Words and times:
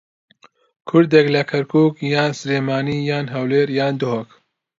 کوردێک 0.89 1.27
لە 1.35 1.41
کەرکووک 1.49 1.95
یان 2.13 2.31
سلێمانی 2.39 2.97
یان 3.09 3.25
هەولێر 3.35 3.67
یان 3.79 3.93
دهۆک 4.01 4.29